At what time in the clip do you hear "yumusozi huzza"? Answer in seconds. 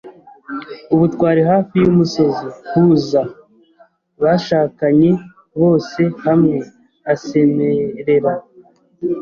1.83-3.21